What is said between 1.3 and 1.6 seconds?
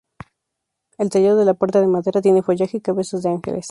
de la